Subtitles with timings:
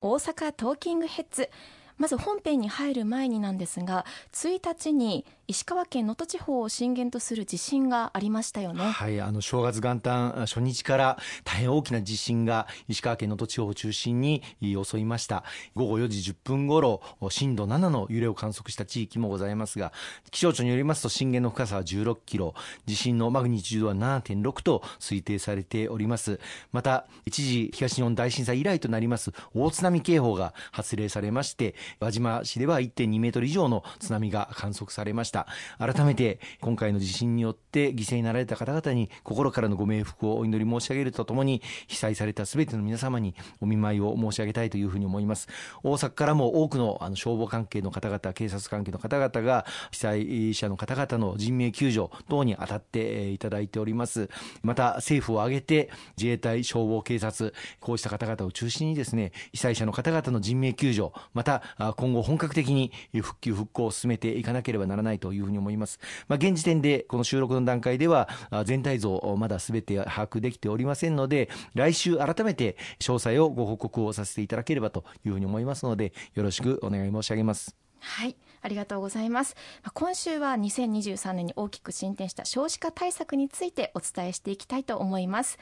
[0.00, 1.50] 大阪トーキングヘッズ。
[1.98, 8.84] まず本編に入る前になんですが1日に石川県能登地方を震源とする地震がありましたよね。
[8.84, 15.44] はい、あの正月元旦初日から大変大きな地震が石川県能登地方を中心に襲いました。
[15.74, 19.94] 午後4時10分頃震度7の揺れを観測した地域もございますが、
[20.30, 22.54] 気象庁によりますと震源の深さは16キロ、
[22.84, 26.40] 地震のマグニチュードは7.6と推定されております。
[26.72, 35.46] また一時東日本大震災以来となります大津波警報が発令されまして、輪島市では1.2メートル以上の津波が観測されました。
[35.78, 45.48] 改めて今回の地震によって犠牲になられた方々に心からのご冥福をお祈り申し上げるとともに被災されたすべての皆様にお見舞いを申し上げたいというふうに思います
[45.82, 54.28] 大阪からも多くのあの消防関係の方々警察関係の方々が被災者の方々の人命救助等に当たっていただいております
[54.62, 61.62] また政府を挙げて自衛隊消防警察こうした方々を中心にですね被災者の方々の人命救助また
[61.96, 62.92] 今後本格的に
[63.22, 66.00] 復旧復興を進めていかなければならないというふうに思います。
[66.28, 68.28] まあ、現時点でこの収録の段階では
[68.64, 77.76] 全体像まだ全て把握できておりませんので来週改めて詳細をご報告をさせていただければというふうに思いますのでよろしくお願い申し上げます。
[78.00, 79.56] はいありがとうございます
[79.92, 85.58] 今週は2023年に大きく進展した少子化対策についてお伝えしていきたいと思います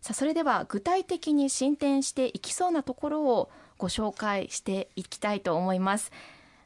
[0.00, 3.50] さあそれでは具体的に進展していきそうなところを
[3.82, 6.12] ご紹介していきたいと思います。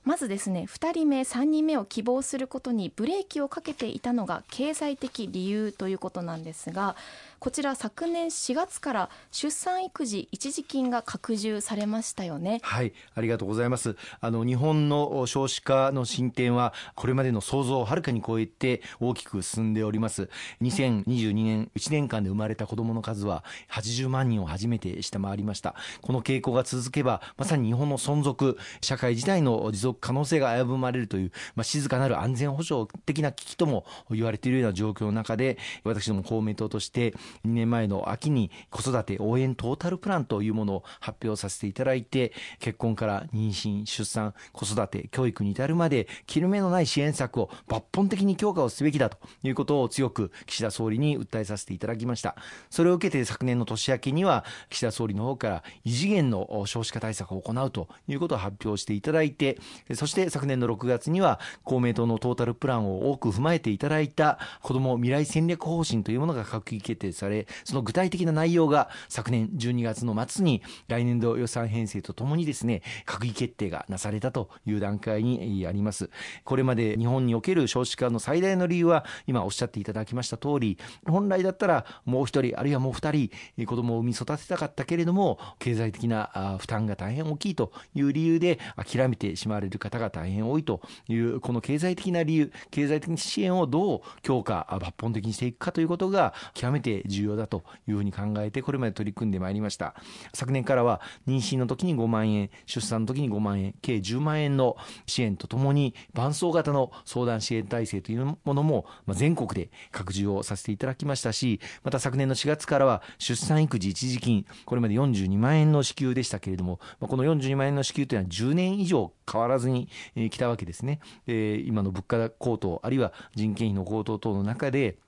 [0.05, 6.95] まずですね2人目3人目を希望することにブレーキをかけていたのが経済的理由ということなんですが
[7.39, 12.61] こちら昨年4月から出産育児一時金が拡充されましたよね。
[12.63, 13.97] はいありがとうございます。
[14.21, 20.29] あの日本の少子化の進展はこれまでの想像をはるかに超えて大きく進んでおります。
[20.63, 25.75] 2022年1年間で生まれた子どもの数は80万人を初めて下回りました。
[26.01, 52.37] この傾向が続けばまさに日本の存続社会自体の持続可能性が危ぶまれるという、まあ、静かなる安全保障的な危機とも言われているような状況の中で私ども公明党として2年前の秋に子育て応援トータルプランというものを発表させていただいて結婚から妊娠出産子育て教育に至るまで切る目のない支援策を抜本的に強化をすべきだということを強く岸田総理に訴えさせていただきました。
[52.71, 59.59] それを受けて昨年の年明けには岸田総理の方から異次元の少子化対策を行うということを発表していただいて
[59.95, 76.11] そして昨年の6月には公明党のトータルプランを多く踏まえていただいた子ども未来戦略方針というものが閣議決定されその具体的な内容が昨年12月の末に来年度予算編成とともにですね閣議決定がなされたという段階にあります。
[76.45, 83.31] これまで日本における少子化の最大の理由は今おっしゃっていただきました通り本来だったらもう一人あるいはもう二人
[83.67, 99.95] 子供を産み育てたかったけれども経済的な負担が大変大きいという理由で諦めてしまわれる方が大変多いというこの経済的な理由経済的支援をどう強化抜本的にしていくかということが極めて重要だというふうに考えてこれまで取り組んでまいりました
[100.33, 121.01] 昨年からは妊娠の時に5万円出産の時に5万円計10万円の支援とともに伴走型の相談支援体制というものも全国で拡充をさせていただきましたしまた昨年の4月からは出産育児一時金これまで42万円の支給でしたけれどもこの42万円の支給というのは10年以上変わらずに来たわけですね。
[121.27, 124.99] 今の物価高騰あるいは人件費の高騰等の中で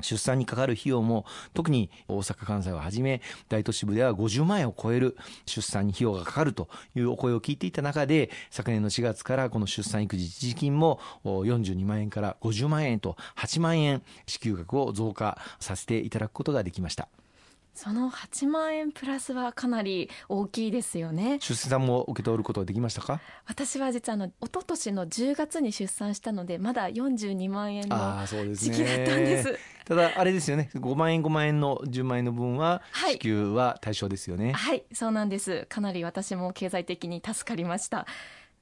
[0.00, 5.16] 出産にかかる費用も特に大阪・関西をはじめ大都市部では50万円を超える
[5.46, 17.08] 出産に費用がかかるというお声を聞いていた中で昨年の4月からこの出産育児一時金も42万円から50万円と8万円支給額を増加させていただくことができました。
[17.74, 21.38] その8万円プラスはかなり大きいですよね。
[21.40, 23.20] 出産も受け取ることはできましたか？
[23.46, 30.70] 私は実はあの一昨年の10月に出産したのでまだ42万円の時期だったんです、ね、ただあれですよね。
[30.74, 35.66] 5万円5万円の10万円の分は支給は対象ですよね、はい、はい、そうなんです。
[35.68, 38.06] かなり私も経済的に助かりました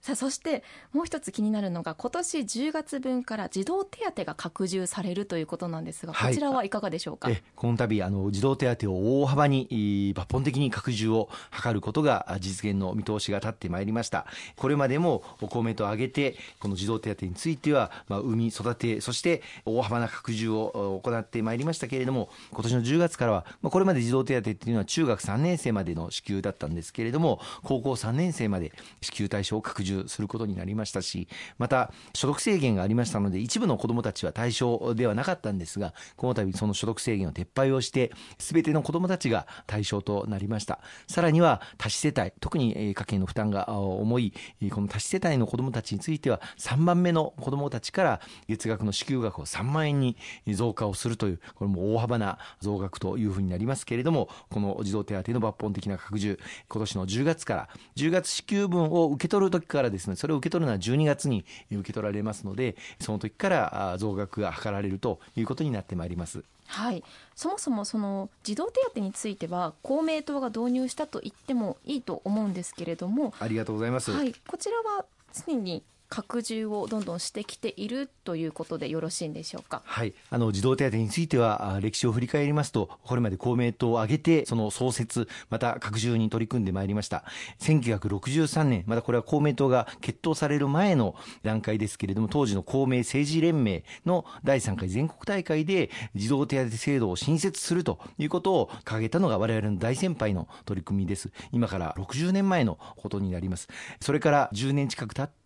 [0.00, 7.28] さあそしてもう一つ気になるのが今年10月分から児童手当が拡充されるということなんですが、こちらはいかがでしょうか？
[7.54, 11.28] この度あの児童手当を大幅に抜本的に拡充を
[11.62, 14.26] 図ることが実現の見通しが立ってまいりました。
[14.56, 31.28] これまでも公明党を挙げてこの児童手当については、まあ、産み育てそして大幅な拡充を行ってまいりましたけれども今年の10月からは、まあ、これまで児童手当っていうのは中学3年生までの支給だったんですけれども高校3年生まで支給対象を拡充することになりましたし
[31.58, 40.80] また所得制限がありましたので一部の子どもたちは対象ではなかったんですがこの度その所得制限を撤廃をして全ての子どもたちが対象となりました。
[41.06, 44.32] さらには多子世帯特に家計の負担が重い
[44.70, 50.16] この多子世帯の子どもたちについては3番目の子どもたちから月額の支給額を3万円に
[50.48, 56.38] 増加をするというこれも大幅な増額というふうになりますけれどもこの児童手当の抜本的な拡充
[56.68, 66.44] 今年の10月から10月支給分を受け取る時からですねそれを受け取るのは12月に受け取られますのでその時から増額が図られるということになってまいります。
[66.66, 67.02] はい、
[67.34, 73.34] そもそもその児童手当については公明党が導入したと言ってもいいと思うんですけれども。
[73.40, 75.04] ありがとうございます、はい、こちらは
[75.46, 79.80] 常に拡充をどんどんしてきているということでよろしいんでしょうか？
[79.84, 87.24] はい、あの児童手当については歴史を振り返りますとこれまで公明党を挙げてその創設また拡充に取り組んでまいりました。
[87.60, 91.14] 1963年またこれは公明党が決闘される前の
[91.44, 101.30] 段階ですけれども当時の公明政治連盟の第3回全国大会で児童手当制度を新設するということを掲げたのが我々の大先輩の取り組みです。
[101.52, 103.68] 今から60年前のことになります。
[104.00, 105.39] それから10年近く経って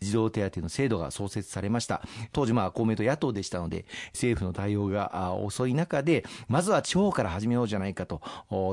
[0.00, 2.02] 児童手当の制度が創設されました。
[2.32, 8.20] 当時まあ公明党野党でしたので政府の対応が遅い中でまずは地方から始めようじゃないかと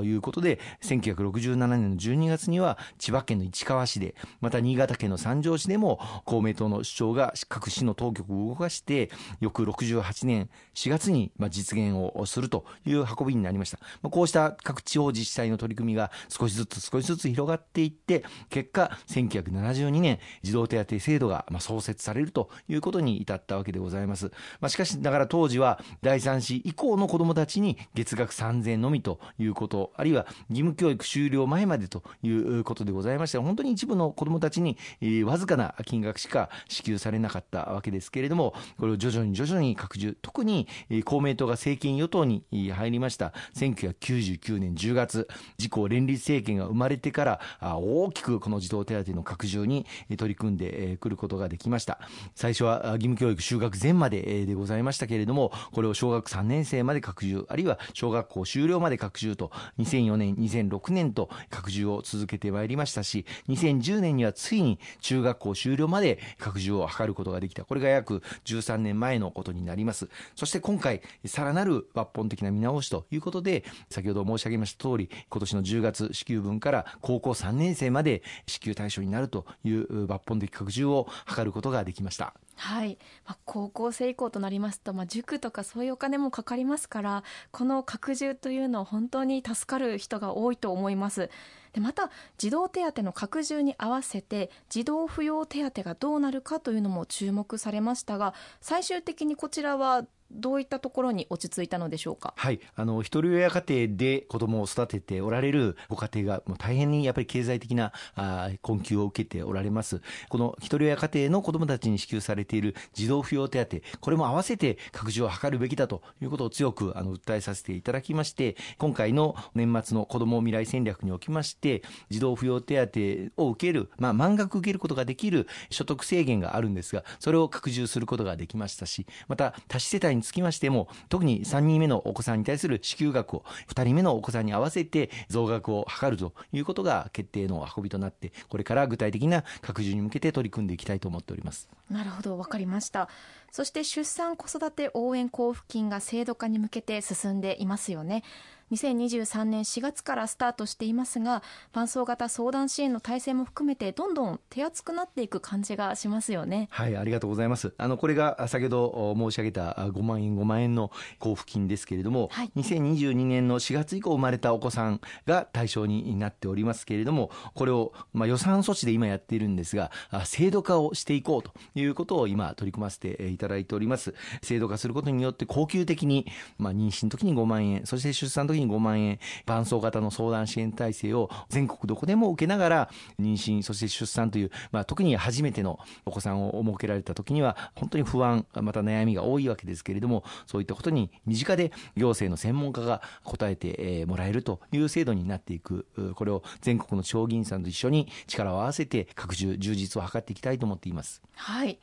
[0.04, 13.80] いうことで1967年の12月には千葉県の市川市でまた新潟県の三条市でも公明党の主張が各市の当局を動かして翌68年4月に実現をするという運びになりました。
[14.10, 24.32] こうした各地方自治体の取り組みが少しずつ少しずつ広がっていって結果1972年児童手当制度が創設されるということに至ったわけでございます。
[24.60, 40.68] まあ、しかしながら当時は第三子以降の子どもたちに月額3000円のみということ、あるいは義務教育終了前までということでございまして、本当に一部の子どもたちに、え、わずかな金額しか支給されなかったわけですけれども、これを徐々に徐々に拡充、特に、
[41.06, 45.28] 公明党が政権与党に入りました1999年10月、
[45.58, 49.86] 自公連立政権が生まれてから大きくこの児童手当の拡充に
[50.18, 50.67] 取り組んで
[51.00, 52.00] くることができました。
[52.36, 82.34] 最初は義務教育就学前まででございましたけれどもこれを小学3年生まで拡充あるいは小学校修了まで拡充と2004年2006年と拡充を続けてまいりましたし2010年にはついに中学校修了まで拡充を図ることができたこれが約13年前のことになりますそして今回さらなる抜本的な見直しということで先ほど申し上げました通り今年の10月支給分から高校3年生まで支給対象になるという抜本的拡充を図ることができました。
[82.58, 91.30] はい、まあ、高校生以降となりますと、まあ、塾とかそういうお金もかかりますからこの拡充というのは本当に助かる人が多いと思います
[91.74, 102.34] でまた児童手当の拡充に合わせて児童扶養手当がどうなるかというのも注目されましたが最終的にこちらはどういったところに落ち着いたのでしょうか？
[102.36, 110.02] はい、あの一人親家庭で子供を育てておられるご家庭がもう大変にやっぱり経済的なあ困窮を受けておられます。
[110.28, 122.88] この一人親家庭の子供たちに支給されている児童扶養手当、これも合わせて拡充を図るべきだということを強くあの訴えさせていただきまして、今回の年末の子供未来戦略におきまして、児童扶養手
[123.36, 141.70] 当を受ける、まあ満額受けることができる所得制限があるんですが、それを拡充することができましたし、また多子世帯につきましても、特に3人目のお子さんに対する支給額を2人目のお子さんに合わせて増額を図るということが決定の運びとなって、これから具体的な拡充に向けて取り組んでいきたいと思っております。
[141.90, 143.10] なるほど、分かりました。
[143.52, 148.24] そして出産子育て応援交付金が制度化に向けて進んでいますよね。
[148.72, 156.68] 2023年4月からスタートしていますが伴走型相談支援の体制も含めてどんどん手厚くなっていく感じがしますよね。
[156.72, 157.74] はいありがとうございます。
[157.78, 169.92] あのこれが先ほど申し上げた5万円5万円の交付金ですけれども、はい、2022年の4月以降生まれたお子さんが対象になっておりますけれどもこれをまあ予算措置で今やっているんですが
[170.26, 174.14] 制度化をしていこうということを今取り組ませていただいております。
[174.42, 201.22] 制度化することによって恒久的にまあ妊娠の時に5万円そして出産の時に5万円伴走型の相談支援体制を全国どこでも受けながら妊娠そして出産という、まあ、特に初めてのお子さんを設けられた時には本当に不安また悩みが多いわけですけれどもそういったことに身近で行政の専門家が答えてもらえるという制度になっていくこれを全国の地方議員さんと一緒に力を合わせて拡充充実を図っていきたいと思っています。
[201.36, 201.80] はい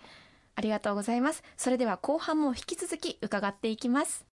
[0.57, 1.43] ありがとうございます。
[1.57, 4.34] それでは後半も引き続き伺っていきます。